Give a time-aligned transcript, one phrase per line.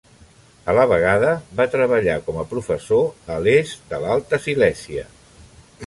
[0.71, 5.07] A la vegada, va treballar com a professor a l'est de l'Alta Silèsia.